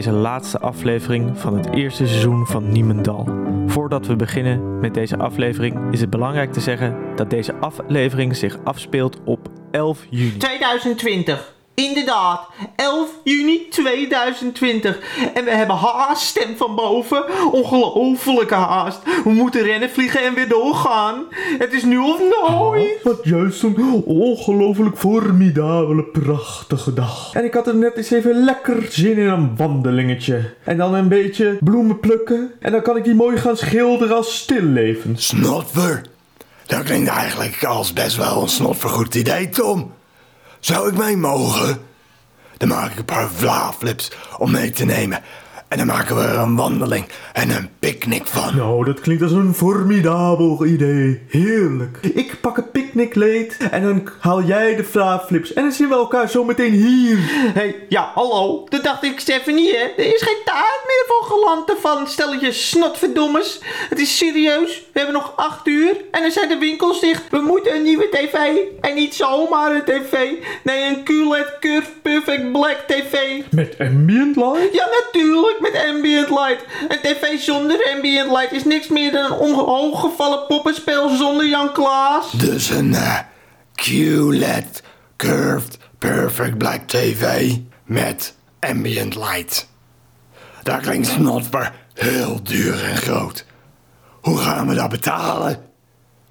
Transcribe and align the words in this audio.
deze 0.00 0.12
laatste 0.12 0.58
aflevering 0.58 1.38
van 1.38 1.56
het 1.56 1.74
eerste 1.74 2.06
seizoen 2.06 2.46
van 2.46 2.72
Niemendal. 2.72 3.28
Voordat 3.66 4.06
we 4.06 4.16
beginnen 4.16 4.78
met 4.78 4.94
deze 4.94 5.16
aflevering 5.16 5.92
is 5.92 6.00
het 6.00 6.10
belangrijk 6.10 6.52
te 6.52 6.60
zeggen 6.60 6.96
dat 7.16 7.30
deze 7.30 7.54
aflevering 7.54 8.36
zich 8.36 8.58
afspeelt 8.64 9.18
op 9.24 9.48
11 9.70 10.06
juni. 10.10 10.36
2020. 10.36 11.59
Inderdaad, 11.88 12.40
11 12.76 13.08
juni 13.24 13.68
2020. 13.70 14.98
En 15.34 15.44
we 15.44 15.50
hebben 15.50 15.76
haast, 15.76 16.22
stem 16.22 16.56
van 16.56 16.74
boven. 16.74 17.24
Ongelofelijke 17.52 18.54
haast. 18.54 18.98
We 19.24 19.30
moeten 19.30 19.62
rennen, 19.62 19.90
vliegen 19.90 20.24
en 20.24 20.34
weer 20.34 20.48
doorgaan. 20.48 21.24
Het 21.58 21.72
is 21.72 21.82
nu 21.82 21.98
of 21.98 22.20
nooit. 22.40 23.02
Wat 23.02 23.20
juist 23.22 23.62
een 23.62 24.02
ongelooflijk 24.04 24.98
formidabele, 24.98 26.04
prachtige 26.04 26.94
dag. 26.94 27.30
En 27.34 27.44
ik 27.44 27.54
had 27.54 27.66
er 27.66 27.76
net 27.76 27.96
eens 27.96 28.10
even 28.10 28.44
lekker 28.44 28.86
zin 28.90 29.16
in 29.16 29.28
een 29.28 29.56
wandelingetje. 29.56 30.54
En 30.64 30.76
dan 30.76 30.94
een 30.94 31.08
beetje 31.08 31.58
bloemen 31.60 32.00
plukken. 32.00 32.52
En 32.60 32.72
dan 32.72 32.82
kan 32.82 32.96
ik 32.96 33.04
die 33.04 33.14
mooi 33.14 33.36
gaan 33.36 33.56
schilderen 33.56 34.16
als 34.16 34.36
stillevens. 34.36 35.26
Snotver? 35.26 36.02
Dat 36.66 36.82
klinkt 36.82 37.08
eigenlijk 37.08 37.64
als 37.64 37.92
best 37.92 38.16
wel 38.16 38.42
een 38.42 38.48
snotvergoed 38.48 39.14
idee, 39.14 39.48
Tom. 39.48 39.92
Zou 40.60 40.88
ik 40.88 40.98
mee 40.98 41.16
mogen? 41.16 41.78
Dan 42.56 42.68
maak 42.68 42.90
ik 42.90 42.98
een 42.98 43.04
paar 43.04 43.28
vlaaflips 43.30 44.12
om 44.38 44.50
mee 44.50 44.70
te 44.70 44.84
nemen. 44.84 45.22
En 45.68 45.78
dan 45.78 45.86
maken 45.86 46.16
we 46.16 46.22
er 46.22 46.38
een 46.38 46.56
wandeling 46.56 47.06
en 47.32 47.50
een 47.50 47.68
picknick 47.78 48.26
van. 48.26 48.56
Nou, 48.56 48.84
dat 48.84 49.00
klinkt 49.00 49.22
als 49.22 49.32
een 49.32 49.54
formidabel 49.54 50.66
idee. 50.66 51.22
Heerlijk. 51.28 51.98
Ik 52.02 52.40
pak 52.40 52.56
een 52.56 52.70
picknickleed 52.90 53.56
en 53.70 53.82
dan 53.82 54.08
haal 54.18 54.42
jij 54.42 54.76
de 54.76 54.84
flaaflips. 54.84 55.52
En 55.52 55.62
dan 55.62 55.72
zien 55.72 55.88
we 55.88 55.94
elkaar 55.94 56.30
zo 56.30 56.44
meteen 56.44 56.72
hier. 56.72 57.18
hey, 57.54 57.86
ja, 57.88 58.10
hallo. 58.14 58.66
Dat 58.68 58.84
dacht 58.84 59.02
ik, 59.02 59.20
Stephanie, 59.20 59.76
hè. 59.76 59.84
Er 59.96 60.14
is 60.14 60.22
geen 60.22 60.42
tijd 60.44 60.80
meer 60.86 61.04
voor 61.06 61.36
gelanten 61.36 61.76
van 61.80 62.06
stelletje 62.06 62.52
snotverdommers. 62.52 63.58
Het 63.88 63.98
is 63.98 64.16
serieus. 64.16 64.82
We 64.92 64.98
hebben 64.98 65.14
nog 65.14 65.32
acht 65.36 65.66
uur 65.66 65.96
en 66.10 66.22
dan 66.22 66.30
zijn 66.30 66.48
de 66.48 66.58
winkels 66.58 67.00
dicht. 67.00 67.22
We 67.30 67.40
moeten 67.40 67.74
een 67.74 67.82
nieuwe 67.82 68.08
tv. 68.08 68.56
En 68.80 68.94
niet 68.94 69.14
zomaar 69.14 69.74
een 69.74 69.84
tv. 69.84 70.12
Nee, 70.62 70.84
een 70.84 71.04
QLED 71.04 71.58
Curve 71.60 71.90
Perfect 72.02 72.52
Black 72.52 72.78
tv. 72.86 73.42
Met 73.50 73.74
ambient 73.78 74.36
light? 74.36 74.72
Ja, 74.72 74.88
natuurlijk, 75.04 75.60
met 75.60 75.84
ambient 75.88 76.28
light. 76.28 76.64
Een 76.88 77.00
tv 77.02 77.38
zonder 77.38 77.90
ambient 77.94 78.30
light 78.30 78.52
is 78.52 78.64
niks 78.64 78.88
meer 78.88 79.12
dan 79.12 79.24
een 79.24 79.38
omhooggevallen 79.38 80.46
poppenspel 80.46 81.08
zonder 81.08 81.46
Jan 81.46 81.72
Klaas. 81.72 82.32
Dus 82.32 82.70
een 82.80 82.94
eh, 82.94 83.18
QLED 83.74 84.82
Curved 85.16 85.78
Perfect 85.98 86.58
Black 86.58 86.80
TV 86.88 87.54
met 87.84 88.34
ambient 88.60 89.14
light. 89.14 89.68
Dat 90.62 90.80
klinkt 90.80 91.06
snotver 91.06 91.72
heel 91.94 92.42
duur 92.42 92.84
en 92.84 92.96
groot. 92.96 93.44
Hoe 94.20 94.38
gaan 94.38 94.68
we 94.68 94.74
dat 94.74 94.88
betalen? 94.90 95.62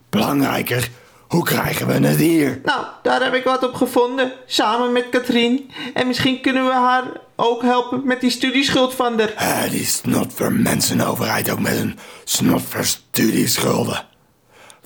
Belangrijker, 0.09 0.89
hoe 1.27 1.43
krijgen 1.43 1.87
we 1.87 2.07
het 2.07 2.17
hier? 2.17 2.61
Nou, 2.63 2.85
daar 3.03 3.23
heb 3.23 3.33
ik 3.33 3.43
wat 3.43 3.63
op 3.63 3.73
gevonden, 3.73 4.33
samen 4.45 4.91
met 4.91 5.09
Katrien. 5.09 5.71
En 5.93 6.07
misschien 6.07 6.41
kunnen 6.41 6.65
we 6.65 6.73
haar 6.73 7.03
ook 7.35 7.61
helpen 7.61 8.01
met 8.05 8.21
die 8.21 8.29
studieschuld 8.29 8.93
van 8.93 9.17
de... 9.17 9.23
Eh, 9.23 9.69
die 9.69 9.85
snotver 9.85 10.51
mensenoverheid 10.51 11.49
ook 11.49 11.59
met 11.59 11.77
een 11.77 11.99
snotver 12.23 12.85
studieschulden. 12.85 14.07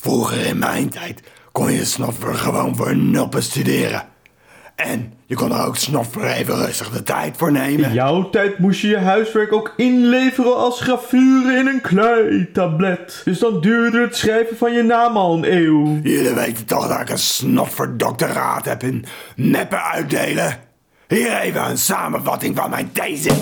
Vroeger 0.04 0.46
in 0.46 0.58
mijn 0.58 0.90
tijd 0.90 1.22
kon 1.54 1.72
je 1.72 1.86
snotver 1.86 2.36
gewoon 2.36 2.76
voor 2.76 2.96
noppen 2.96 3.44
studeren. 3.44 4.04
En 4.76 5.14
je 5.26 5.36
kon 5.36 5.52
er 5.52 5.66
ook 5.66 5.76
snotver 5.76 6.26
even 6.26 6.56
rustig 6.56 6.90
de 6.90 7.04
tijd 7.04 7.38
voor 7.38 7.52
nemen. 7.52 7.90
In 7.90 7.94
jouw 7.94 8.30
tijd 8.30 8.60
moest 8.60 8.82
je 8.82 8.88
je 8.88 8.98
huiswerk 8.98 9.54
ook 9.54 9.74
inleveren 9.78 10.58
als 10.58 10.82
gravure 10.82 11.58
in 11.58 11.68
een 11.68 11.82
kleitablet. 11.82 13.22
Dus 13.26 13.40
dan 13.40 13.62
duurde 13.62 14.02
het 14.02 14.16
schrijven 14.16 14.58
van 14.58 14.74
je 14.74 14.84
naam 14.84 15.18
al 15.18 15.34
een 15.34 15.54
eeuw. 15.54 16.00
Jullie 16.04 16.34
weten 16.34 16.66
toch 16.66 16.88
dat 16.88 17.00
ik 17.00 17.10
een 17.10 17.18
snotver 17.18 17.98
doctoraat 17.98 18.66
heb 18.66 18.84
in 18.84 19.06
neppen 19.36 19.84
uitdelen? 19.84 20.58
Hier 21.08 21.38
even 21.38 21.70
een 21.70 21.78
samenvatting 21.78 22.56
van 22.56 22.70
mijn 22.70 22.92
thesis. 22.92 23.38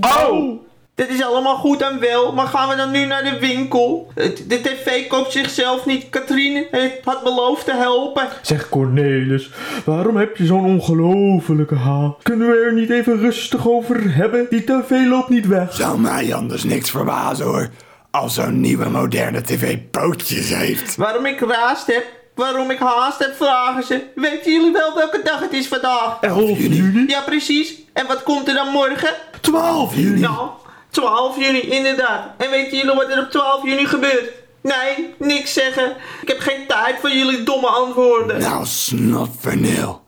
Oh! 0.00 0.65
Dit 0.96 1.08
is 1.08 1.22
allemaal 1.22 1.56
goed 1.56 1.82
en 1.82 2.00
wel, 2.00 2.32
maar 2.32 2.46
gaan 2.46 2.68
we 2.68 2.76
dan 2.76 2.90
nu 2.90 3.04
naar 3.04 3.24
de 3.24 3.38
winkel? 3.38 4.12
De 4.46 4.60
tv 4.60 5.06
koopt 5.06 5.32
zichzelf 5.32 5.86
niet. 5.86 6.08
Katrien 6.10 6.66
had 7.04 7.22
beloofd 7.22 7.64
te 7.64 7.74
helpen. 7.74 8.28
Zeg 8.42 8.68
Cornelis, 8.68 9.50
waarom 9.84 10.16
heb 10.16 10.36
je 10.36 10.46
zo'n 10.46 10.64
ongelofelijke 10.64 11.74
haat? 11.74 12.22
Kunnen 12.22 12.48
we 12.48 12.56
er 12.56 12.72
niet 12.72 12.90
even 12.90 13.18
rustig 13.18 13.68
over 13.68 14.14
hebben? 14.14 14.46
Die 14.50 14.64
tv 14.64 14.90
loopt 14.90 15.28
niet 15.28 15.46
weg. 15.46 15.74
Zou 15.74 16.00
mij 16.00 16.34
anders 16.34 16.64
niks 16.64 16.90
verbazen 16.90 17.46
hoor. 17.46 17.68
Als 18.10 18.34
zo'n 18.34 18.60
nieuwe 18.60 18.88
moderne 18.88 19.42
tv 19.42 19.78
pootjes 19.90 20.54
heeft. 20.54 20.96
Waarom 20.96 21.26
ik 21.26 21.40
raast 21.40 21.86
heb, 21.86 22.04
waarom 22.34 22.70
ik 22.70 22.78
haast 22.78 23.18
heb, 23.18 23.34
vragen 23.34 23.82
ze. 23.84 24.02
Weten 24.14 24.52
jullie 24.52 24.72
wel 24.72 24.94
welke 24.94 25.20
dag 25.24 25.40
het 25.40 25.52
is 25.52 25.68
vandaag? 25.68 26.20
11 26.20 26.58
juni? 26.58 27.04
Ja, 27.06 27.20
precies. 27.20 27.74
En 27.92 28.06
wat 28.06 28.22
komt 28.22 28.48
er 28.48 28.54
dan 28.54 28.68
morgen? 28.68 29.10
12 29.40 29.96
juni. 29.96 30.20
Nou, 30.20 30.48
12 30.96 31.36
juni, 31.36 31.60
inderdaad. 31.60 32.30
En 32.38 32.50
weten 32.50 32.76
jullie 32.76 32.94
wat 32.94 33.10
er 33.10 33.22
op 33.22 33.30
12 33.30 33.64
juni 33.64 33.86
gebeurt? 33.86 34.32
Nee, 34.62 35.14
niks 35.18 35.52
zeggen. 35.52 35.96
Ik 36.22 36.28
heb 36.28 36.40
geen 36.40 36.66
tijd 36.66 37.00
voor 37.00 37.10
jullie 37.10 37.42
domme 37.42 37.66
antwoorden. 37.66 38.40
Nou, 38.40 38.66
snotverneel. 38.66 40.04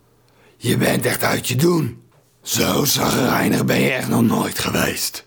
Je 0.57 0.77
bent 0.77 1.07
echt 1.07 1.23
uit 1.23 1.49
je 1.49 1.57
doen. 1.57 2.03
Zo 2.43 2.85
zagrijnig 2.85 3.65
ben 3.65 3.81
je 3.81 3.91
echt 3.91 4.09
nog 4.09 4.23
nooit 4.23 4.59
geweest. 4.59 5.27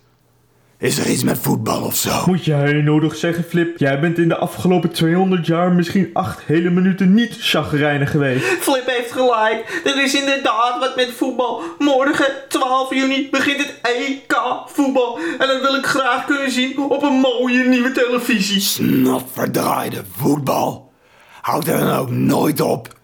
Is 0.82 0.98
er 0.98 1.10
iets 1.10 1.22
met 1.22 1.38
voetbal 1.38 1.82
of 1.82 1.96
zo? 1.96 2.22
Moet 2.26 2.44
jij 2.44 2.72
nodig 2.72 3.16
zeggen, 3.16 3.44
Flip? 3.44 3.78
Jij 3.78 4.00
bent 4.00 4.18
in 4.18 4.28
de 4.28 4.36
afgelopen 4.36 4.90
200 4.90 5.46
jaar 5.46 5.72
misschien 5.72 6.10
acht 6.12 6.42
hele 6.44 6.70
minuten 6.70 7.14
niet 7.14 7.36
chagrijnig 7.40 8.10
geweest. 8.10 8.44
Flip 8.44 8.86
heeft 8.86 9.12
gelijk. 9.12 9.80
Er 9.84 10.02
is 10.02 10.14
inderdaad 10.14 10.78
wat 10.78 10.96
met 10.96 11.10
voetbal. 11.16 11.62
Morgen, 11.78 12.26
12 12.48 12.94
juni, 12.94 13.28
begint 13.30 13.58
het 13.58 13.78
EK 13.82 14.36
voetbal. 14.66 15.18
En 15.38 15.48
dat 15.48 15.60
wil 15.60 15.74
ik 15.74 15.86
graag 15.86 16.24
kunnen 16.24 16.50
zien 16.50 16.78
op 16.78 17.02
een 17.02 17.20
mooie 17.20 17.64
nieuwe 17.64 17.92
televisie. 17.92 18.60
Snotverdraaide 18.60 20.02
voetbal. 20.16 20.92
Houdt 21.40 21.68
er 21.68 21.78
dan 21.78 21.98
ook 21.98 22.10
nooit 22.10 22.60
op. 22.60 22.98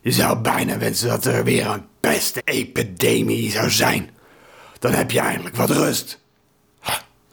Je 0.00 0.12
zou 0.12 0.38
bijna 0.38 0.78
wensen 0.78 1.08
dat 1.08 1.24
er 1.24 1.44
weer 1.44 1.66
een 1.66 1.86
pestepidemie 2.00 3.50
zou 3.50 3.70
zijn. 3.70 4.10
Dan 4.78 4.92
heb 4.92 5.10
je 5.10 5.20
eindelijk 5.20 5.56
wat 5.56 5.70
rust. 5.70 6.26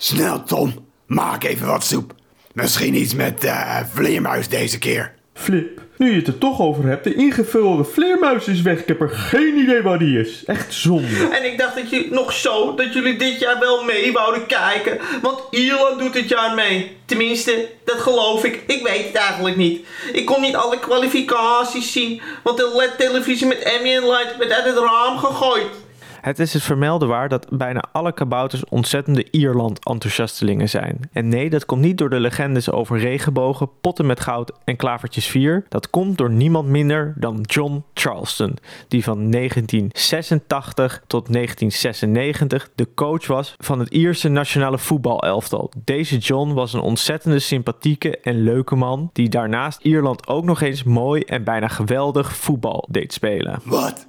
Snel, 0.06 0.44
Tom. 0.44 0.88
Maak 1.06 1.44
even 1.44 1.68
wat 1.68 1.84
soep. 1.84 2.14
Misschien 2.54 2.96
iets 2.96 3.16
met 3.16 3.44
eh 3.44 3.80
vleermuis 3.94 4.50
deze 4.50 4.80
keer. 4.80 5.14
Flip, 5.34 5.82
nu 5.98 6.10
je 6.10 6.16
het 6.16 6.28
er 6.28 6.38
toch 6.38 6.62
over 6.62 6.88
hebt, 6.88 7.04
de 7.04 7.16
ingevulde 7.16 7.84
vleermuis 7.84 8.48
is 8.48 8.62
weg. 8.62 8.80
Ik 8.80 8.88
heb 8.88 9.02
er 9.02 9.10
geen 9.10 9.58
idee 9.58 9.82
waar 9.82 10.00
die 10.00 10.20
is. 10.20 10.44
Echt 10.46 10.74
zonde. 10.74 11.28
En 11.32 11.46
ik 11.46 11.58
dacht 11.58 11.76
dat 11.76 11.90
je 11.90 12.08
nog 12.12 12.34
zo, 12.34 12.76
dat 12.76 12.94
jullie 12.94 13.18
dit 13.18 13.40
jaar 13.40 13.60
wel 13.60 13.84
mee 13.84 14.12
wouden 14.12 14.46
kijken. 14.46 15.00
Want 15.22 15.40
Ierland 15.52 16.00
doet 16.00 16.14
dit 16.14 16.30
jaar 16.30 16.56
mee. 16.56 16.98
Tenminste, 17.06 17.70
dat 17.86 17.98
geloof 17.98 18.44
ik. 18.44 18.64
Ik 18.68 18.84
weet 18.84 19.06
het 19.06 19.16
eigenlijk 19.16 19.56
niet. 19.56 19.86
Ik 20.14 20.26
kon 20.26 20.42
niet 20.42 20.56
alle 20.56 20.80
kwalificaties 20.80 21.92
zien. 21.92 22.22
Want 22.44 22.58
de 22.58 22.74
LED-televisie 22.76 23.48
met 23.48 23.74
ambient 23.78 24.04
light 24.04 24.38
werd 24.38 24.52
uit 24.52 24.66
het 24.66 24.78
raam 24.78 25.18
gegooid. 25.18 25.84
Het 26.26 26.40
is 26.40 26.54
het 26.54 26.64
vermelden 26.64 27.08
waar 27.08 27.30
dat 27.30 27.48
bijna 27.50 27.84
alle 27.92 28.14
kabouters 28.14 28.66
ontzettende 28.66 29.28
Ierland-enthousiastelingen 29.32 30.70
zijn. 30.70 31.00
En 31.12 31.28
nee, 31.28 31.50
dat 31.50 31.66
komt 31.66 31.82
niet 31.82 31.98
door 31.98 32.10
de 32.10 32.20
legendes 32.20 32.72
over 32.72 33.00
regenbogen, 33.00 33.70
potten 33.82 34.06
met 34.06 34.20
goud 34.20 34.52
en 34.64 34.76
klavertjes 34.76 35.28
4. 35.28 35.66
Dat 35.70 35.90
komt 35.90 36.18
door 36.18 36.30
niemand 36.30 36.68
minder 36.68 37.14
dan 37.18 37.42
John 37.42 37.84
Charleston, 37.94 38.58
die 38.88 39.04
van 39.04 39.32
1986 39.32 41.04
tot 41.08 41.34
1996 41.34 42.70
de 42.76 42.88
coach 42.96 43.28
was 43.28 43.56
van 43.58 43.80
het 43.80 43.90
Ierse 43.90 44.30
nationale 44.30 44.78
voetbalelftal. 44.78 45.72
Deze 45.84 46.18
John 46.18 46.54
was 46.54 46.74
een 46.74 46.80
ontzettende 46.80 47.40
sympathieke 47.40 48.20
en 48.20 48.44
leuke 48.44 48.76
man, 48.76 49.10
die 49.14 49.30
daarnaast 49.30 49.80
Ierland 49.82 50.28
ook 50.28 50.44
nog 50.44 50.62
eens 50.62 50.84
mooi 50.84 51.22
en 51.22 51.44
bijna 51.44 51.68
geweldig 51.68 52.36
voetbal 52.36 52.88
deed 52.90 53.14
spelen. 53.14 53.60
Wat? 53.64 54.08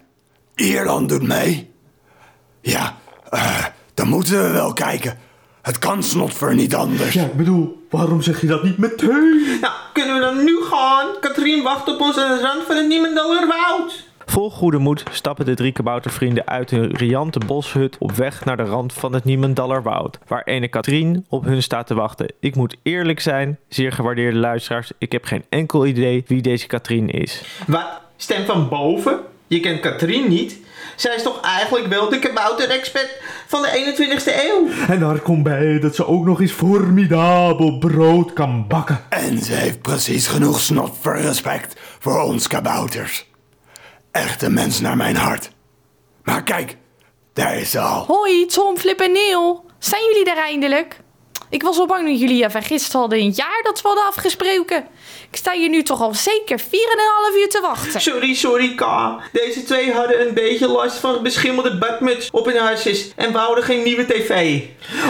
Ierland 0.55 1.09
doet 1.09 1.27
mee? 1.27 1.75
Ja, 2.67 2.97
eh, 3.31 3.65
dan 3.95 4.09
moeten 4.09 4.43
we 4.43 4.51
wel 4.51 4.73
kijken. 4.73 5.19
Het 5.63 5.79
kan 5.79 6.03
snotver 6.03 6.55
niet 6.55 6.75
anders. 6.75 7.13
Ja, 7.13 7.25
ik 7.25 7.37
bedoel, 7.37 7.87
waarom 7.91 8.23
zeg 8.23 8.41
je 8.41 8.47
dat 8.47 8.63
niet 8.63 8.79
meteen? 8.79 9.59
Nou, 9.61 9.73
kunnen 9.93 10.15
we 10.15 10.21
dan 10.21 10.45
nu 10.45 10.63
gaan? 10.71 11.07
Katrien 11.21 11.63
wacht 11.63 11.89
op 11.89 12.01
ons 12.01 12.19
aan 12.19 12.37
de 12.37 12.43
rand 12.43 12.63
van 12.67 12.77
het 12.77 12.89
Niemendallerwoud. 12.89 14.05
Vol 14.25 14.51
goede 14.51 14.79
moed 14.79 15.03
stappen 15.11 15.45
de 15.45 15.55
drie 15.55 15.73
kaboutervrienden 15.73 16.47
uit 16.47 16.71
hun 16.71 16.97
riante 16.97 17.39
boshut 17.47 17.97
op 17.99 18.13
weg 18.13 18.45
naar 18.45 18.57
de 18.57 18.63
rand 18.63 18.93
van 18.93 19.13
het 19.13 19.25
Niemendallerwoud, 19.25 20.19
waar 20.27 20.43
ene 20.45 20.69
Katrien 20.69 21.25
op 21.29 21.45
hun 21.45 21.63
staat 21.63 21.87
te 21.87 21.95
wachten. 21.95 22.33
Ik 22.41 22.55
moet 22.55 22.77
eerlijk 22.83 23.21
zijn, 23.21 23.59
zeer 23.69 23.93
gewaardeerde 23.93 24.39
luisteraars, 24.39 24.93
ik 24.99 25.13
heb 25.13 25.25
geen 25.25 25.45
enkel 25.49 25.87
idee 25.87 26.25
wie 26.27 26.43
deze 26.43 26.67
Katrien 26.67 27.11
is. 27.11 27.43
Wat? 27.67 28.01
Stem 28.17 28.45
van 28.45 28.69
boven? 28.69 29.21
Je 29.47 29.61
kent 29.61 29.81
Katrien 29.81 30.29
niet? 30.29 30.65
Zij 30.97 31.15
is 31.15 31.23
toch 31.23 31.41
eigenlijk 31.41 31.87
wel 31.87 32.09
de 32.09 32.19
kabouter-expert 32.19 33.21
van 33.47 33.63
de 33.63 33.95
21ste 34.19 34.33
eeuw? 34.45 34.69
En 34.89 35.01
daar 35.01 35.19
komt 35.19 35.43
bij 35.43 35.79
dat 35.79 35.95
ze 35.95 36.07
ook 36.07 36.25
nog 36.25 36.41
eens 36.41 36.53
formidabel 36.53 37.79
brood 37.79 38.33
kan 38.33 38.67
bakken. 38.69 39.05
En 39.09 39.39
ze 39.39 39.53
heeft 39.53 39.83
precies 39.83 40.27
genoeg 40.27 40.61
snot 40.61 40.97
voor 41.01 41.17
respect 41.17 41.81
voor 41.99 42.21
ons 42.21 42.47
kabouters. 42.47 43.31
Echt 44.11 44.43
een 44.43 44.55
mens 44.55 44.81
naar 44.81 44.97
mijn 44.97 45.17
hart. 45.17 45.51
Maar 46.25 46.43
kijk, 46.43 46.77
daar 47.33 47.59
is 47.59 47.71
ze 47.71 47.81
al. 47.81 48.05
Hoi, 48.07 48.47
Tom, 48.47 48.77
Flip 48.77 49.01
en 49.01 49.13
Neil. 49.13 49.65
Zijn 49.79 50.03
jullie 50.09 50.25
daar 50.25 50.37
eindelijk? 50.37 51.01
Ik 51.49 51.63
was 51.63 51.79
al 51.79 51.87
bang 51.87 52.09
dat 52.09 52.21
jullie 52.21 52.37
je 52.37 52.51
vergist 52.51 52.93
hadden 52.93 53.19
in 53.19 53.27
het 53.27 53.37
jaar 53.37 53.61
dat 53.63 53.83
we 53.83 53.89
hadden 53.89 54.07
afgesproken. 54.07 54.85
Ik 55.31 55.37
sta 55.37 55.53
hier 55.53 55.69
nu 55.69 55.83
toch 55.83 56.01
al 56.01 56.15
zeker 56.15 56.61
4,5 56.61 56.67
uur 57.39 57.49
te 57.49 57.61
wachten. 57.63 58.01
Sorry, 58.01 58.35
sorry, 58.35 58.75
Ka. 58.75 59.21
Deze 59.33 59.63
twee 59.63 59.93
hadden 59.93 60.27
een 60.29 60.35
beetje 60.35 60.69
last 60.69 60.97
van 60.97 61.23
beschimmelde 61.23 61.79
badmuts 61.79 62.31
op 62.31 62.45
hun 62.45 62.57
hartjes 62.57 63.13
en 63.17 63.33
wouden 63.33 63.65
geen 63.65 63.83
nieuwe 63.83 64.07
tv. 64.07 64.63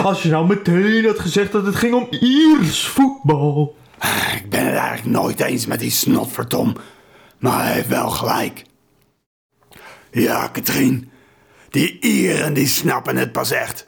Als 0.03 0.23
je 0.23 0.29
nou 0.29 0.47
meteen 0.47 1.05
had 1.05 1.19
gezegd 1.19 1.51
dat 1.51 1.65
het 1.65 1.75
ging 1.75 1.93
om 1.93 2.07
Iers 2.09 2.87
voetbal. 2.87 3.75
Ik 4.35 4.49
ben 4.49 4.65
het 4.65 4.75
eigenlijk 4.75 5.19
nooit 5.19 5.39
eens 5.39 5.65
met 5.65 5.79
die 5.79 5.91
snot 5.91 6.31
voor 6.31 6.47
Tom. 6.47 6.75
Maar 7.39 7.63
hij 7.63 7.73
heeft 7.73 7.87
wel 7.87 8.09
gelijk. 8.09 8.63
Ja, 10.11 10.47
Katrien. 10.47 11.11
Die 11.69 11.99
Ieren 11.99 12.53
die 12.53 12.67
snappen 12.67 13.17
het 13.17 13.31
pas 13.31 13.51
echt. 13.51 13.87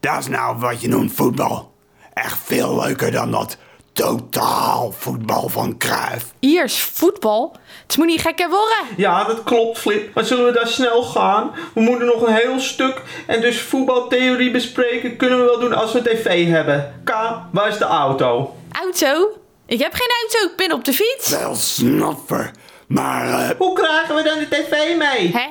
Dat 0.00 0.18
is 0.18 0.28
nou 0.28 0.58
wat 0.58 0.80
je 0.80 0.88
noemt 0.88 1.12
voetbal. 1.12 1.73
Echt 2.14 2.38
veel 2.44 2.80
leuker 2.80 3.10
dan 3.12 3.30
dat 3.30 3.56
totaal 3.92 4.94
voetbal 4.98 5.48
van 5.48 5.78
Cruijff. 5.78 6.24
Iers 6.40 6.82
voetbal? 6.82 7.56
Het 7.86 7.96
moet 7.96 8.06
niet 8.06 8.20
gekker 8.20 8.48
worden. 8.48 8.76
Ja, 8.96 9.24
dat 9.24 9.42
klopt, 9.42 9.78
Flip. 9.78 10.14
Maar 10.14 10.24
zullen 10.24 10.44
we 10.44 10.52
daar 10.52 10.66
snel 10.66 11.02
gaan? 11.02 11.50
We 11.74 11.80
moeten 11.80 12.06
nog 12.06 12.26
een 12.26 12.34
heel 12.34 12.60
stuk 12.60 13.02
en 13.26 13.40
dus 13.40 13.60
voetbaltheorie 13.60 14.50
bespreken 14.50 15.16
kunnen 15.16 15.38
we 15.38 15.44
wel 15.44 15.58
doen 15.58 15.72
als 15.74 15.92
we 15.92 16.02
tv 16.02 16.48
hebben. 16.48 17.00
K, 17.04 17.10
waar 17.52 17.68
is 17.68 17.78
de 17.78 17.84
auto? 17.84 18.56
Auto? 18.82 19.28
Ik 19.66 19.78
heb 19.78 19.92
geen 19.94 20.10
auto, 20.22 20.50
ik 20.50 20.56
ben 20.56 20.72
op 20.72 20.84
de 20.84 20.92
fiets. 20.92 21.28
Wel 21.28 21.54
snoffer. 21.54 22.50
Maar 22.88 23.28
eh, 23.28 23.56
Hoe 23.58 23.74
krijgen 23.74 24.14
we 24.14 24.22
dan 24.22 24.38
de 24.38 24.48
tv 24.48 24.96
mee? 24.96 25.30
Hè? 25.32 25.46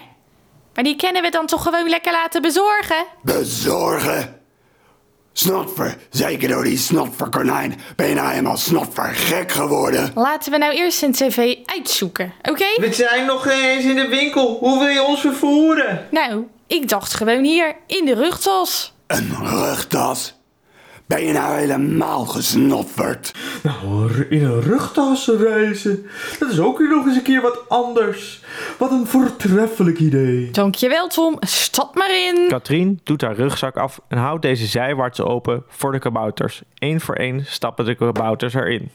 Maar 0.74 0.84
die 0.84 0.96
kunnen 0.96 1.22
we 1.22 1.30
dan 1.30 1.46
toch 1.46 1.64
gewoon 1.64 1.90
lekker 1.90 2.12
laten 2.12 2.42
bezorgen? 2.42 3.06
bezorgen. 3.22 4.42
Snotver, 5.34 5.98
zeker 6.10 6.48
door 6.48 6.64
die 6.64 6.78
snotverkonijn. 6.78 7.80
Ben 7.96 8.08
je 8.08 8.16
nou 8.16 8.30
helemaal 8.30 8.58
snotver 8.58 9.04
gek 9.04 9.52
geworden? 9.52 10.12
Laten 10.16 10.52
we 10.52 10.58
nou 10.58 10.74
eerst 10.74 11.02
een 11.04 11.12
tv 11.12 11.56
uitzoeken, 11.66 12.34
oké? 12.42 12.66
We 12.76 12.94
zijn 12.94 13.26
nog 13.26 13.44
geen 13.44 13.64
eens 13.64 13.86
in 13.86 13.96
de 13.96 14.08
winkel. 14.08 14.58
Hoe 14.60 14.80
wil 14.80 14.88
je 14.88 15.04
ons 15.04 15.20
vervoeren? 15.20 16.08
Nou, 16.12 16.48
ik 16.68 16.90
dacht 16.90 17.14
gewoon 17.14 17.44
hier, 17.44 17.76
in 17.88 18.06
de 18.06 18.14
rugtas. 18.14 18.94
Een 19.08 19.36
rugtas? 19.42 20.42
Ben 21.06 21.26
je 21.26 21.34
nou 21.34 21.56
helemaal 21.56 22.26
gesnotverd? 22.26 23.34
Nou, 23.64 24.26
in 24.30 24.44
een 24.44 24.62
rugtas 24.62 25.28
reizen. 25.28 26.06
Dat 26.40 26.52
is 26.52 26.60
ook 26.60 26.78
weer 26.78 26.90
nog 26.90 27.06
eens 27.06 27.16
een 27.16 27.24
keer 27.24 27.42
wat 27.42 27.70
anders. 27.70 28.44
Wat 28.78 28.92
een 28.92 29.08
voortreffelijk 29.08 30.00
idee. 30.00 30.52
Dankjewel, 30.52 31.08
Tom. 31.08 31.38
Stap 31.40 31.96
maar 31.96 32.16
in. 32.28 32.48
Katrien 32.48 33.00
doet 33.04 33.22
haar 33.22 33.36
rugzak 33.36 33.78
af 33.78 34.02
en 34.08 34.18
houdt 34.18 34.42
deze 34.42 34.66
zijwaarts 34.66 35.22
open 35.22 35.64
voor 35.68 35.92
de 35.92 36.00
kabouters. 36.00 36.62
Eén 36.78 37.02
voor 37.02 37.16
één 37.16 37.46
stappen 37.46 37.86
de 37.86 37.96
kabouters 37.96 38.54
erin. 38.54 38.92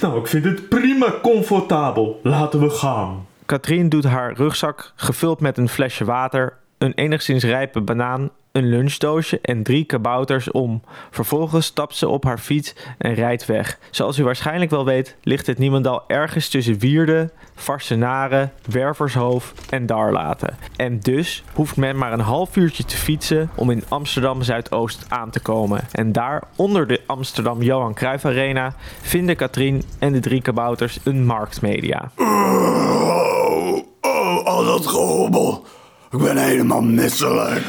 Nou, 0.00 0.18
ik 0.20 0.26
vind 0.26 0.44
het 0.44 0.68
prima 0.68 1.14
comfortabel. 1.22 2.20
Laten 2.22 2.60
we 2.60 2.70
gaan. 2.70 3.26
Katrien 3.46 3.88
doet 3.88 4.04
haar 4.04 4.32
rugzak 4.32 4.92
gevuld 4.96 5.40
met 5.40 5.58
een 5.58 5.68
flesje 5.68 6.04
water, 6.04 6.56
een 6.78 6.94
enigszins 6.94 7.44
rijpe 7.44 7.80
banaan, 7.80 8.30
een 8.52 8.68
lunchdoosje 8.68 9.38
en 9.42 9.62
drie 9.62 9.84
kabouters 9.84 10.50
om. 10.50 10.82
Vervolgens 11.10 11.66
stapt 11.66 11.96
ze 11.96 12.08
op 12.08 12.24
haar 12.24 12.38
fiets 12.38 12.74
en 12.98 13.14
rijdt 13.14 13.46
weg. 13.46 13.78
Zoals 13.90 14.18
u 14.18 14.24
waarschijnlijk 14.24 14.70
wel 14.70 14.84
weet, 14.84 15.16
ligt 15.22 15.46
het 15.46 15.58
niemendal 15.58 16.04
ergens 16.06 16.48
tussen 16.48 16.78
Wierden, 16.78 17.30
Varsenaren, 17.54 18.52
Wervershoofd 18.70 19.70
en 19.70 19.86
Darlaten. 19.86 20.56
En 20.76 21.00
dus 21.00 21.44
hoeft 21.52 21.76
men 21.76 21.98
maar 21.98 22.12
een 22.12 22.20
half 22.20 22.56
uurtje 22.56 22.84
te 22.84 22.96
fietsen 22.96 23.50
om 23.54 23.70
in 23.70 23.84
Amsterdam 23.88 24.42
Zuidoost 24.42 25.04
aan 25.08 25.30
te 25.30 25.40
komen. 25.40 25.80
En 25.92 26.12
daar, 26.12 26.42
onder 26.56 26.86
de 26.86 27.00
Amsterdam 27.06 27.62
Johan 27.62 27.94
Cruijff 27.94 28.24
Arena, 28.24 28.74
vinden 29.02 29.36
Katrien 29.36 29.82
en 29.98 30.12
de 30.12 30.20
drie 30.20 30.42
kabouters 30.42 30.98
een 31.04 31.26
marktmedia. 31.26 32.10
Oh, 32.16 33.76
oh, 34.00 34.44
al 34.44 34.64
dat 34.64 34.86
gehobbel. 34.86 35.64
Ik 36.10 36.18
ben 36.18 36.36
helemaal 36.36 36.82
misselijk. 36.82 37.64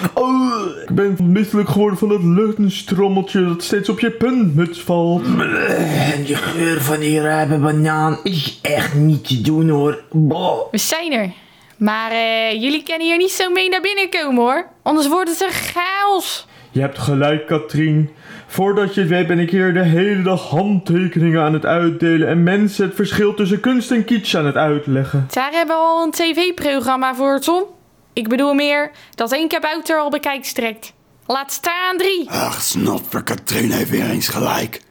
Ik 0.91 0.97
ben 0.97 1.31
misselijk 1.31 1.69
geworden 1.69 1.97
van 1.97 2.09
dat 2.09 2.23
luchtenstrommeltje 2.23 3.45
dat 3.45 3.63
steeds 3.63 3.89
op 3.89 3.99
je 3.99 4.11
puntmuts 4.11 4.81
valt. 4.81 5.23
En 5.25 6.23
de 6.25 6.35
geur 6.35 6.81
van 6.81 6.99
die 6.99 7.21
rijpe 7.21 7.57
banaan 7.57 8.19
is 8.23 8.59
echt 8.61 8.93
niet 8.93 9.27
te 9.27 9.41
doen 9.41 9.69
hoor. 9.69 10.03
We 10.71 10.77
zijn 10.77 11.11
er. 11.11 11.31
Maar 11.77 12.11
eh, 12.11 12.61
jullie 12.61 12.83
kunnen 12.83 13.07
hier 13.07 13.17
niet 13.17 13.31
zo 13.31 13.49
mee 13.49 13.69
naar 13.69 13.81
binnen 13.81 14.09
komen 14.09 14.43
hoor. 14.43 14.67
Anders 14.83 15.07
wordt 15.07 15.29
het 15.29 15.41
een 15.41 15.51
chaos. 15.51 16.47
Je 16.71 16.81
hebt 16.81 16.97
gelijk, 16.97 17.47
Katrien. 17.47 18.09
Voordat 18.47 18.93
je 18.93 19.01
het 19.01 19.09
weet 19.09 19.27
ben 19.27 19.39
ik 19.39 19.51
hier 19.51 19.73
de 19.73 19.83
hele 19.83 20.21
dag 20.21 20.49
handtekeningen 20.49 21.41
aan 21.41 21.53
het 21.53 21.65
uitdelen 21.65 22.27
en 22.27 22.43
mensen 22.43 22.85
het 22.85 22.95
verschil 22.95 23.33
tussen 23.33 23.59
kunst 23.59 23.91
en 23.91 24.05
kitsch 24.05 24.35
aan 24.35 24.45
het 24.45 24.55
uitleggen. 24.55 25.27
Daar 25.33 25.51
hebben 25.51 25.75
we 25.75 25.81
al 25.81 26.03
een 26.03 26.11
tv-programma 26.11 27.15
voor, 27.15 27.39
Tom. 27.39 27.63
Ik 28.13 28.27
bedoel 28.27 28.53
meer 28.53 28.91
dat 29.15 29.31
één 29.31 29.47
kabouter 29.47 29.99
al 29.99 30.09
bekijks 30.09 30.53
trekt. 30.53 30.93
Laat 31.25 31.51
staan 31.51 31.97
drie. 31.97 32.29
Ach, 32.29 32.61
snotver 32.61 33.23
Katrien 33.23 33.71
heeft 33.71 33.89
weer 33.89 34.09
eens 34.09 34.27
gelijk. 34.27 34.81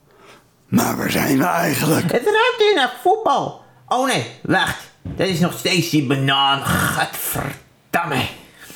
Maar 0.69 0.97
waar 0.97 1.11
zijn 1.11 1.39
we 1.39 1.45
eigenlijk? 1.45 2.13
Het 2.13 2.25
ruikt 2.25 2.57
hier 2.59 2.75
naar 2.75 2.93
voetbal. 3.03 3.65
Oh 3.89 4.07
nee, 4.07 4.27
wacht. 4.43 4.91
Dat 5.03 5.27
is 5.27 5.41
nog 5.41 5.59
steeds 5.59 5.91
die 5.91 6.07
banaan. 6.07 6.65
Gadverdamme. 6.65 8.25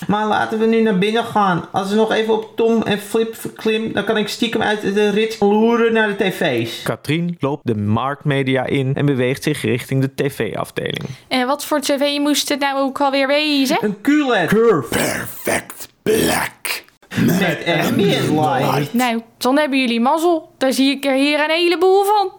Maar 0.07 0.27
laten 0.27 0.59
we 0.59 0.67
nu 0.67 0.81
naar 0.81 0.99
binnen 0.99 1.25
gaan. 1.25 1.65
Als 1.73 1.91
we 1.91 1.97
nog 1.97 2.13
even 2.13 2.35
op 2.35 2.57
Tom 2.57 2.83
en 2.83 2.99
Flip 2.99 3.37
klim, 3.55 3.93
dan 3.93 4.05
kan 4.05 4.17
ik 4.17 4.29
stiekem 4.29 4.63
uit 4.63 4.95
de 4.95 5.11
rit 5.11 5.37
loeren 5.41 5.93
naar 5.93 6.09
de 6.09 6.17
tv's. 6.17 6.83
Katrien 6.83 7.37
loopt 7.41 7.67
de 7.67 7.77
marktmedia 7.77 8.67
in 8.67 8.95
en 8.95 9.07
beweegt 9.07 9.43
zich 9.43 9.63
richting 9.63 10.01
de 10.01 10.15
tv-afdeling. 10.15 11.05
En 11.29 11.47
wat 11.47 11.65
voor 11.65 11.81
tv 11.81 12.19
moest 12.19 12.49
het 12.49 12.61
nou 12.61 12.79
ook 12.79 13.01
alweer 13.01 13.27
wezen? 13.27 13.79
Een 13.81 14.01
QLED 14.01 14.49
Curve. 14.49 14.89
Perfect 14.89 15.89
black. 16.03 16.85
met 17.39 17.65
ambient 17.67 18.29
light. 18.31 18.95
Nou, 18.95 19.23
dan 19.39 19.59
hebben 19.59 19.81
jullie 19.81 20.01
mazzel. 20.01 20.53
Daar 20.59 20.73
zie 20.73 20.91
ik 20.91 21.05
er 21.05 21.15
hier 21.15 21.41
een 21.41 21.51
heleboel 21.51 22.05
van. 22.05 22.33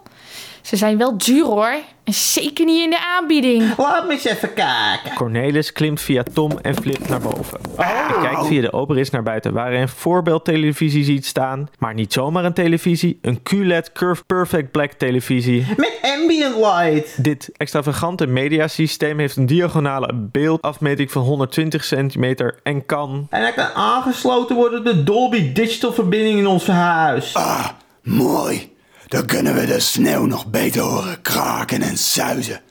Ze 0.62 0.76
zijn 0.76 0.98
wel 0.98 1.18
duur 1.18 1.46
hoor. 1.46 1.76
En 2.06 2.14
zeker 2.14 2.66
niet 2.66 2.84
in 2.84 2.90
de 2.90 3.00
aanbieding. 3.00 3.78
Laat 3.78 4.08
me 4.08 4.14
eens 4.14 4.26
even 4.26 4.54
kijken. 4.54 5.14
Cornelis 5.16 5.72
klimt 5.72 6.02
via 6.02 6.24
Tom 6.34 6.52
en 6.62 6.76
Flip 6.76 7.08
naar 7.10 7.20
boven. 7.20 7.60
Hij 7.76 8.22
kijkt 8.22 8.48
via 8.48 8.62
de 8.62 8.74
operis 8.74 9.10
naar 9.10 9.24
buiten 9.24 9.54
waar 9.54 9.72
hij 9.72 9.82
een 9.82 9.90
voorbeeldtelevisie 9.90 11.04
ziet 11.04 11.26
staan. 11.26 11.70
Maar 11.80 11.94
niet 11.94 12.14
zomaar 12.14 12.46
een 12.46 12.54
televisie, 12.54 13.20
een 13.22 13.44
QLED 13.44 13.92
Curve 13.92 14.24
Perfect 14.24 14.72
Black 14.72 14.92
televisie. 14.92 15.66
Met 15.78 16.00
ambient 16.02 16.56
light. 16.56 17.24
Dit 17.24 17.50
extravagante 17.58 18.28
mediasysteem 18.28 19.20
heeft 19.20 19.36
een 19.36 19.46
diagonale 19.46 20.14
beeldafmeting 20.14 21.12
van 21.12 21.22
120 21.22 21.84
centimeter 21.84 22.60
en 22.64 22.86
kan... 22.86 23.28
En 23.30 23.42
hij 23.42 23.54
kan 23.54 23.70
aangesloten 23.74 24.56
worden 24.56 24.80
op 24.80 24.86
de 24.86 25.04
Dolby 25.04 25.54
Digital 25.54 25.94
verbinding 25.94 26.38
in 26.40 26.48
ons 26.48 26.68
huis. 26.68 27.36
Ah, 27.36 27.68
mooi. 28.04 28.75
Dan 29.08 29.26
kunnen 29.26 29.56
we 29.56 29.66
de 29.66 29.80
sneeuw 29.80 30.26
nog 30.26 30.46
beter 30.48 30.82
horen 30.82 31.22
kraken 31.22 31.82
en 31.82 31.98
suizen. 31.98 32.62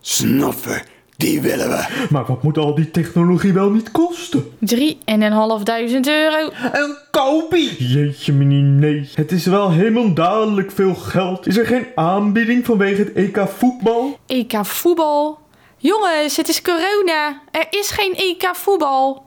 Snoffer, 0.00 0.84
die 1.16 1.40
willen 1.40 1.68
we. 1.68 2.06
Maar 2.10 2.24
wat 2.26 2.42
moet 2.42 2.58
al 2.58 2.74
die 2.74 2.90
technologie 2.90 3.52
wel 3.52 3.70
niet 3.70 3.90
kosten? 3.90 4.56
Drie 4.58 4.98
en 5.04 5.22
een 5.22 5.32
half 5.32 5.62
duizend 5.62 6.08
euro. 6.08 6.50
Een 6.72 6.96
kopie. 7.10 7.86
Jeetje 7.88 8.32
meneer, 8.32 8.62
nee. 8.62 9.10
Het 9.14 9.32
is 9.32 9.46
wel 9.46 9.70
helemaal 9.70 10.14
dadelijk 10.14 10.70
veel 10.70 10.94
geld. 10.94 11.46
Is 11.46 11.56
er 11.56 11.66
geen 11.66 11.86
aanbieding 11.94 12.64
vanwege 12.64 13.02
het 13.02 13.12
EK 13.12 13.48
voetbal? 13.48 14.18
EK 14.26 14.58
voetbal. 14.62 15.38
Jongens, 15.76 16.36
het 16.36 16.48
is 16.48 16.62
corona. 16.62 17.40
Er 17.50 17.66
is 17.70 17.90
geen 17.90 18.14
EK 18.14 18.50
voetbal. 18.52 19.24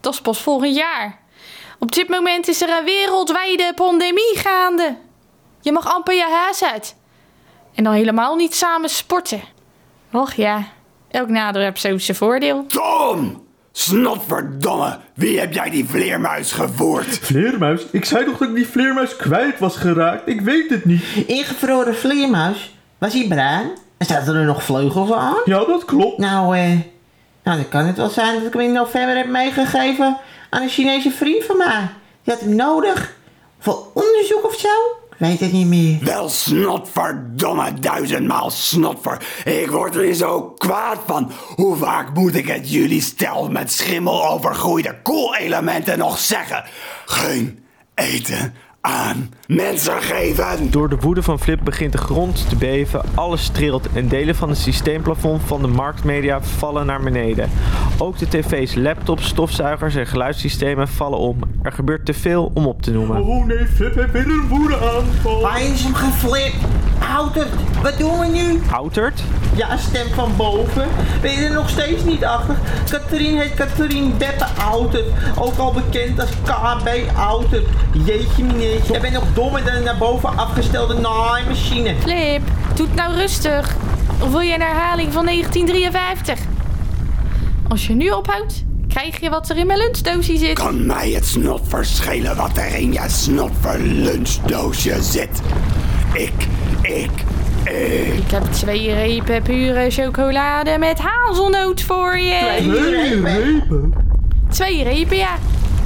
Dat 0.00 0.12
is 0.12 0.20
pas 0.20 0.40
volgend 0.40 0.76
jaar. 0.76 1.18
Op 1.78 1.92
dit 1.92 2.08
moment 2.08 2.48
is 2.48 2.62
er 2.62 2.68
een 2.78 2.84
wereldwijde 2.84 3.72
pandemie 3.74 4.32
gaande. 4.34 4.96
Je 5.66 5.72
mag 5.72 5.94
amper 5.94 6.14
je 6.14 6.28
huis 6.30 6.64
uit. 6.64 6.94
En 7.74 7.84
dan 7.84 7.92
helemaal 7.92 8.34
niet 8.36 8.54
samen 8.54 8.88
sporten. 8.88 9.40
Och 10.12 10.32
ja, 10.32 10.62
elk 11.10 11.28
nadeel 11.28 11.62
heeft 11.62 11.80
zo 11.80 11.98
zijn 11.98 12.16
voordeel. 12.16 12.66
Tom! 12.66 13.44
Snotverdomme, 13.72 14.98
wie 15.14 15.38
heb 15.38 15.52
jij 15.52 15.70
die 15.70 15.84
vleermuis 15.88 16.52
gevoerd? 16.52 17.18
Vleermuis? 17.18 17.86
Ik 17.90 18.04
zei 18.04 18.24
toch 18.24 18.38
dat 18.38 18.48
ik 18.48 18.54
die 18.54 18.66
vleermuis 18.68 19.16
kwijt 19.16 19.58
was 19.58 19.76
geraakt? 19.76 20.28
Ik 20.28 20.40
weet 20.40 20.70
het 20.70 20.84
niet. 20.84 21.02
Ingevroren 21.26 21.96
vleermuis. 21.96 22.76
Was 22.98 23.12
hij 23.12 23.26
bruin? 23.28 23.70
En 23.98 24.06
zaten 24.06 24.34
er 24.34 24.44
nog 24.44 24.62
vleugels 24.62 25.12
aan? 25.12 25.36
Ja, 25.44 25.64
dat 25.64 25.84
klopt. 25.84 26.18
Nou, 26.18 26.56
eh, 26.56 26.70
Nou, 27.42 27.56
dan 27.56 27.68
kan 27.68 27.84
het 27.86 27.96
wel 27.96 28.08
zijn 28.08 28.34
dat 28.34 28.46
ik 28.46 28.52
hem 28.52 28.62
in 28.62 28.72
november 28.72 29.16
heb 29.16 29.26
meegegeven 29.28 30.18
aan 30.50 30.62
een 30.62 30.68
Chinese 30.68 31.10
vriend 31.10 31.44
van 31.44 31.56
mij. 31.56 31.88
Die 32.24 32.34
had 32.34 32.42
hem 32.42 32.54
nodig. 32.54 33.14
Voor 33.58 33.86
onderzoek 33.94 34.44
of 34.44 34.54
zo? 34.54 34.68
Weet 35.18 35.40
het 35.40 35.52
niet 35.52 35.66
meer. 35.66 35.98
Wel 36.02 36.28
snotverdomme 36.28 37.74
duizendmaal 37.74 38.50
snotver. 38.50 39.26
Ik 39.44 39.70
word 39.70 39.94
er 39.94 40.14
zo 40.14 40.50
kwaad 40.50 40.98
van. 41.06 41.32
Hoe 41.54 41.76
vaak 41.76 42.14
moet 42.14 42.34
ik 42.34 42.46
het 42.46 42.72
jullie 42.72 43.02
stel 43.02 43.48
met 43.48 43.72
schimmel 43.72 44.28
overgroeide 44.28 44.98
koelelementen 45.02 45.98
nog 45.98 46.18
zeggen? 46.18 46.64
Geen 47.04 47.64
eten 47.94 48.54
aan 48.86 49.30
mensen 49.46 50.02
geven. 50.02 50.70
Door 50.70 50.88
de 50.88 50.96
woede 50.96 51.22
van 51.22 51.38
Flip 51.38 51.60
begint 51.64 51.92
de 51.92 51.98
grond 51.98 52.48
te 52.48 52.56
beven, 52.56 53.02
alles 53.14 53.48
trilt 53.48 53.88
en 53.92 54.08
delen 54.08 54.34
van 54.34 54.48
het 54.48 54.58
systeemplafond 54.58 55.42
van 55.42 55.62
de 55.62 55.68
marktmedia 55.68 56.42
vallen 56.42 56.86
naar 56.86 57.02
beneden. 57.02 57.50
Ook 57.98 58.18
de 58.18 58.28
tv's, 58.28 58.74
laptops, 58.74 59.26
stofzuigers 59.26 59.94
en 59.94 60.06
geluidssystemen 60.06 60.88
vallen 60.88 61.18
om. 61.18 61.38
Er 61.62 61.72
gebeurt 61.72 62.06
te 62.06 62.14
veel 62.14 62.50
om 62.54 62.66
op 62.66 62.82
te 62.82 62.90
noemen. 62.90 63.22
Oh 63.22 63.46
nee, 63.46 63.66
Flip 63.66 63.94
heeft 63.94 64.12
weer 64.12 64.26
een 64.26 64.48
woedeaanval. 64.48 65.40
Waar 65.40 65.62
is 65.62 65.82
hem 65.82 65.94
geflipt? 65.94 66.56
Houtert, 66.98 67.48
wat 67.82 67.98
doen 67.98 68.18
we 68.18 68.26
nu? 68.26 68.60
Outert? 68.72 69.22
Ja, 69.56 69.76
stem 69.76 70.06
van 70.14 70.32
boven. 70.36 70.88
Ben 71.20 71.32
je 71.32 71.38
er 71.38 71.52
nog 71.52 71.68
steeds 71.68 72.04
niet 72.04 72.24
achter? 72.24 72.56
Katrien 72.90 73.38
heet 73.38 73.54
Katrien 73.54 74.14
Beppe 74.18 74.46
Outert. 74.70 75.06
Ook 75.36 75.56
al 75.58 75.72
bekend 75.72 76.20
als 76.20 76.30
KB 76.44 76.88
Outert. 77.16 77.66
Jeetje 78.04 78.44
mineetje. 78.44 78.92
Jij 78.92 79.00
bent 79.00 79.12
nog 79.12 79.24
dommer 79.34 79.64
dan 79.64 79.74
een 79.74 79.82
naar 79.82 79.96
boven 79.96 80.36
afgestelde 80.36 80.94
naaimachine. 80.94 81.94
Flip, 82.00 82.42
doe 82.74 82.86
het 82.86 82.96
nou 82.96 83.14
rustig. 83.14 83.74
Of 84.20 84.30
wil 84.30 84.40
je 84.40 84.54
een 84.54 84.60
herhaling 84.60 85.12
van 85.12 85.24
1953? 85.24 86.38
Als 87.68 87.86
je 87.86 87.94
nu 87.94 88.10
ophoudt, 88.10 88.64
krijg 88.88 89.20
je 89.20 89.30
wat 89.30 89.48
er 89.48 89.56
in 89.56 89.66
mijn 89.66 89.78
lunchdoosje 89.78 90.36
zit. 90.36 90.52
Kan 90.52 90.86
mij 90.86 91.10
het 91.10 91.26
snot 91.26 91.60
verschillen 91.68 92.36
wat 92.36 92.56
er 92.56 92.74
in 92.74 92.92
je 92.92 93.04
snotver 93.06 93.78
lunchdoosje 93.80 95.02
zit? 95.02 95.40
Ik, 96.12 96.46
ik, 96.86 97.10
ik. 97.64 98.14
Ik 98.14 98.30
heb 98.30 98.42
twee 98.42 98.94
repen 98.94 99.42
pure 99.42 99.90
chocolade 99.90 100.78
met 100.78 100.98
hazelnoot 100.98 101.82
voor 101.82 102.18
je. 102.18 102.56
Twee 102.58 102.90
repen. 102.90 103.94
Twee 104.48 104.84
repen, 104.84 105.16
ja. 105.16 105.36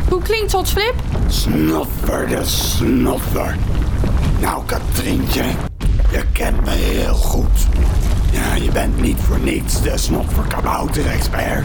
Hoe 0.08 0.22
klinkt 0.22 0.52
dat, 0.52 0.70
Flip? 0.70 0.94
Snotver 1.26 2.28
de 2.28 2.44
snotver. 2.44 3.56
Nou, 4.40 4.64
Katrientje, 4.66 5.42
je 6.10 6.24
kent 6.32 6.64
me 6.64 6.70
heel 6.70 7.14
goed. 7.14 7.66
Ja, 8.32 8.54
je 8.54 8.70
bent 8.70 9.00
niet 9.00 9.18
voor 9.20 9.38
niets 9.38 9.82
de 9.82 9.98
snotver 9.98 10.46
kabouter-expert. 10.46 11.64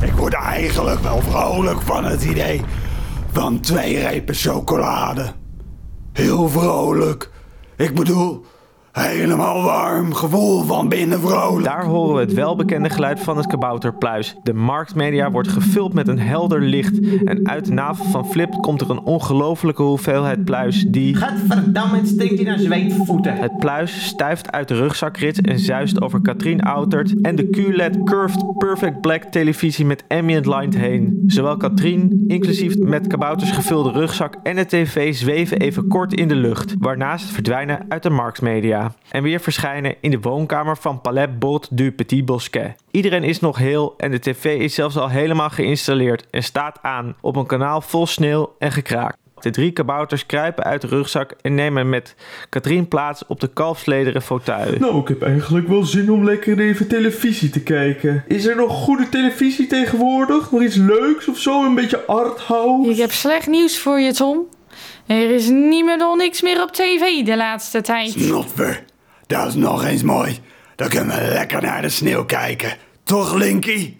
Ik 0.00 0.12
word 0.12 0.34
eigenlijk 0.34 1.00
wel 1.00 1.20
vrolijk 1.20 1.80
van 1.80 2.04
het 2.04 2.24
idee 2.24 2.62
van 3.32 3.60
twee 3.60 3.98
repen 3.98 4.34
chocolade. 4.34 5.26
Heel 6.12 6.48
vrolijk. 6.48 7.30
Ik 7.80 7.94
bedoel, 7.94 8.44
helemaal 8.92 9.62
warm 9.62 10.14
gevoel 10.14 10.62
van 10.62 10.88
binnen 10.88 11.20
vrolijk. 11.20 11.64
Daar 11.64 11.84
horen 11.84 12.14
we 12.14 12.20
het 12.20 12.32
welbekende 12.32 12.90
geluid 12.90 13.20
van 13.20 13.36
het 13.36 13.46
kabouterpluis. 13.46 14.36
De 14.42 14.52
marktmedia 14.52 15.30
wordt 15.30 15.48
gevuld 15.48 15.92
met 15.92 16.08
een 16.08 16.18
helder 16.18 16.62
licht. 16.62 17.24
En 17.24 17.48
uit 17.48 17.64
de 17.64 17.72
navel 17.72 18.04
van 18.04 18.26
Flip 18.26 18.52
komt 18.60 18.80
er 18.80 18.90
een 18.90 19.00
ongelofelijke 19.00 19.82
hoeveelheid 19.82 20.44
pluis 20.44 20.84
die... 20.88 21.14
Gadverdamme, 21.14 21.96
het 21.96 22.08
stinkt 22.08 22.38
hier 22.38 22.48
naar 22.48 22.58
zweetvoeten. 22.58 23.36
Het 23.36 23.58
pluis 23.58 24.06
stuift 24.06 24.52
uit 24.52 24.68
de 24.68 24.74
rugzakrit 24.74 25.40
en 25.40 25.58
zuist 25.58 26.00
over 26.00 26.20
Katrien 26.20 26.60
Outert 26.60 27.20
en 27.20 27.36
de 27.36 27.48
QLED 27.48 28.02
Curved 28.04 28.58
Perfect 28.58 29.00
Black 29.00 29.22
televisie 29.22 29.84
met 29.84 30.04
ambient 30.08 30.46
light 30.46 30.74
heen. 30.76 31.22
Zowel 31.26 31.56
Katrien, 31.56 32.24
inclusief 32.26 32.78
met 32.78 33.06
kabouters 33.06 33.50
gevulde 33.50 33.90
rugzak 33.90 34.34
en 34.42 34.56
de 34.56 34.66
tv 34.66 35.14
zweven 35.14 35.58
even 35.58 35.88
kort 35.88 36.14
in 36.14 36.28
de 36.28 36.34
lucht, 36.34 36.74
waarna 36.78 37.16
ze 37.16 37.32
verdwijnen 37.32 37.84
uit 37.88 38.02
de 38.02 38.10
marktmedia. 38.10 38.79
En 39.10 39.22
weer 39.22 39.40
verschijnen 39.40 39.94
in 40.00 40.10
de 40.10 40.20
woonkamer 40.20 40.76
van 40.76 41.00
Palais 41.00 41.28
Bot 41.38 41.68
du 41.70 41.92
Petit 41.92 42.24
Bosquet. 42.24 42.74
Iedereen 42.90 43.24
is 43.24 43.40
nog 43.40 43.58
heel 43.58 43.94
en 43.96 44.10
de 44.10 44.18
tv 44.18 44.60
is 44.60 44.74
zelfs 44.74 44.96
al 44.96 45.08
helemaal 45.08 45.50
geïnstalleerd 45.50 46.26
en 46.30 46.42
staat 46.42 46.78
aan 46.82 47.16
op 47.20 47.36
een 47.36 47.46
kanaal 47.46 47.80
vol 47.80 48.06
sneeuw 48.06 48.54
en 48.58 48.72
gekraak. 48.72 49.16
De 49.40 49.50
drie 49.50 49.70
kabouters 49.70 50.26
kruipen 50.26 50.64
uit 50.64 50.80
de 50.80 50.86
rugzak 50.86 51.34
en 51.40 51.54
nemen 51.54 51.88
met 51.88 52.14
Katrien 52.48 52.88
plaats 52.88 53.26
op 53.26 53.40
de 53.40 53.48
kalfslederen 53.48 54.22
fauteuil. 54.22 54.78
Nou, 54.78 55.00
ik 55.00 55.08
heb 55.08 55.22
eigenlijk 55.22 55.68
wel 55.68 55.84
zin 55.84 56.10
om 56.10 56.24
lekker 56.24 56.58
even 56.58 56.88
televisie 56.88 57.50
te 57.50 57.62
kijken. 57.62 58.24
Is 58.26 58.46
er 58.46 58.56
nog 58.56 58.72
goede 58.72 59.08
televisie 59.08 59.66
tegenwoordig? 59.66 60.50
Nog 60.50 60.62
iets 60.62 60.76
leuks 60.76 61.28
of 61.28 61.38
zo? 61.38 61.64
Een 61.64 61.74
beetje 61.74 62.06
arthouse? 62.06 62.90
Ik 62.90 62.96
heb 62.96 63.10
slecht 63.10 63.46
nieuws 63.46 63.78
voor 63.78 64.00
je, 64.00 64.12
Tom. 64.12 64.46
Er 65.10 65.30
is 65.30 65.48
niet 65.48 65.84
meer 65.84 65.98
dan 65.98 66.16
niks 66.16 66.42
meer 66.42 66.62
op 66.62 66.72
tv 66.72 67.24
de 67.24 67.36
laatste 67.36 67.80
tijd. 67.80 68.10
Snotver, 68.10 68.84
dat 69.26 69.46
is 69.46 69.54
nog 69.54 69.84
eens 69.84 70.02
mooi. 70.02 70.38
Dan 70.76 70.88
kunnen 70.88 71.16
we 71.16 71.28
lekker 71.32 71.62
naar 71.62 71.82
de 71.82 71.88
sneeuw 71.88 72.24
kijken. 72.24 72.72
Toch, 73.04 73.34
Linky? 73.34 73.94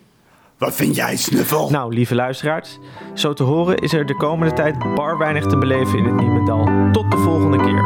Wat 0.58 0.74
vind 0.74 0.96
jij, 0.96 1.16
Snuffel? 1.16 1.70
Nou, 1.70 1.94
lieve 1.94 2.14
luisteraars, 2.14 2.78
zo 3.14 3.32
te 3.32 3.42
horen 3.42 3.76
is 3.76 3.92
er 3.92 4.06
de 4.06 4.16
komende 4.16 4.54
tijd 4.54 4.94
bar 4.94 5.18
weinig 5.18 5.46
te 5.46 5.58
beleven 5.58 5.98
in 5.98 6.04
het 6.04 6.14
Niemendal. 6.14 6.68
Tot 6.92 7.10
de 7.10 7.16
volgende 7.16 7.56
keer. 7.56 7.84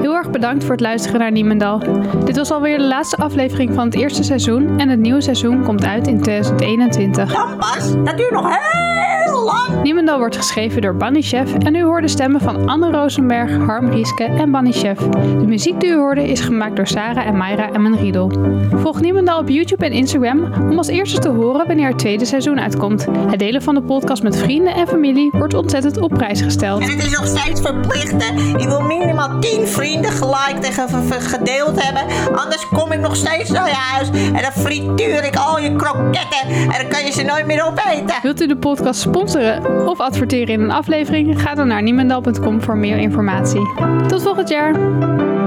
Heel 0.00 0.14
erg 0.14 0.30
bedankt 0.30 0.62
voor 0.62 0.72
het 0.72 0.80
luisteren 0.80 1.20
naar 1.20 1.32
Niemendal. 1.32 1.78
Dit 2.24 2.36
was 2.36 2.50
alweer 2.50 2.78
de 2.78 2.84
laatste 2.84 3.16
aflevering 3.16 3.74
van 3.74 3.84
het 3.84 3.94
eerste 3.94 4.22
seizoen 4.22 4.78
en 4.78 4.88
het 4.88 5.00
nieuwe 5.00 5.20
seizoen 5.20 5.64
komt 5.64 5.84
uit 5.84 6.06
in 6.06 6.20
2021. 6.20 7.32
Dan 7.32 7.56
pas, 7.56 7.92
dat 8.04 8.16
duurt 8.16 8.32
nog 8.32 8.48
heel 8.48 9.44
lang. 9.44 9.67
Niemendal 9.82 10.18
wordt 10.18 10.36
geschreven 10.36 10.82
door 10.82 10.94
Bunny 10.96 11.22
Chef 11.22 11.54
en 11.54 11.74
u 11.74 11.82
hoorde 11.82 12.08
stemmen 12.08 12.40
van 12.40 12.68
Anne 12.68 12.90
Rosenberg, 12.90 13.56
Harm 13.66 13.90
Rieske 13.90 14.24
en 14.24 14.50
Bunny 14.50 14.72
Chef. 14.72 14.98
De 15.08 15.46
muziek 15.46 15.80
die 15.80 15.90
u 15.90 15.96
hoorde 15.96 16.28
is 16.30 16.40
gemaakt 16.40 16.76
door 16.76 16.86
Sarah 16.86 17.26
en 17.26 17.36
Mayra 17.36 17.72
en 17.72 17.96
Riedel. 17.96 18.32
Volg 18.74 19.00
Niemendal 19.00 19.38
op 19.38 19.48
YouTube 19.48 19.84
en 19.84 19.92
Instagram 19.92 20.52
om 20.70 20.78
als 20.78 20.88
eerste 20.88 21.18
te 21.18 21.28
horen 21.28 21.66
wanneer 21.66 21.88
het 21.88 21.98
tweede 21.98 22.24
seizoen 22.24 22.60
uitkomt. 22.60 23.06
Het 23.30 23.38
delen 23.38 23.62
van 23.62 23.74
de 23.74 23.82
podcast 23.82 24.22
met 24.22 24.36
vrienden 24.36 24.74
en 24.74 24.86
familie 24.86 25.30
wordt 25.32 25.54
ontzettend 25.54 26.00
op 26.00 26.10
prijs 26.10 26.40
gesteld. 26.40 26.80
En 26.82 26.90
het 26.90 27.04
is 27.04 27.10
nog 27.18 27.26
steeds 27.26 27.60
verplicht, 27.60 28.14
hè. 28.28 28.58
Je 28.58 28.66
wil 28.68 28.80
minimaal 28.80 29.38
10 29.40 29.66
vrienden 29.66 30.10
geliked 30.10 30.64
en 30.66 30.72
ge- 30.72 30.88
ge- 31.12 31.20
gedeeld 31.20 31.82
hebben. 31.84 32.02
Anders 32.36 32.68
kom 32.68 32.92
ik 32.92 33.00
nog 33.00 33.16
steeds 33.16 33.50
naar 33.50 33.68
je 33.68 33.74
huis 33.74 34.08
en 34.10 34.32
dan 34.42 34.52
frituur 34.64 35.24
ik 35.24 35.36
al 35.36 35.58
je 35.58 35.76
kroketten. 35.76 36.48
En 36.48 36.66
dan 36.80 36.88
kan 36.88 37.04
je 37.04 37.12
ze 37.12 37.22
nooit 37.22 37.46
meer 37.46 37.64
opeten. 37.66 38.14
Wilt 38.22 38.40
u 38.40 38.46
de 38.46 38.56
podcast 38.56 39.00
sponsoren 39.00 39.57
of 39.66 40.00
adverteren 40.00 40.54
in 40.54 40.60
een 40.60 40.70
aflevering? 40.70 41.42
Ga 41.42 41.54
dan 41.54 41.68
naar 41.68 41.82
niemendal.com 41.82 42.62
voor 42.62 42.76
meer 42.76 42.98
informatie. 42.98 43.62
Tot 44.06 44.22
volgend 44.22 44.48
jaar! 44.48 45.37